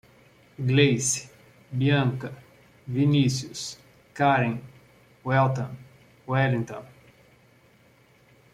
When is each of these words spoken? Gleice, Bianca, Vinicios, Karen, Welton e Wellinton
Gleice, 0.57 1.29
Bianca, 1.71 2.31
Vinicios, 2.87 3.77
Karen, 4.15 4.59
Welton 5.23 5.69
e 6.25 6.31
Wellinton 6.31 6.83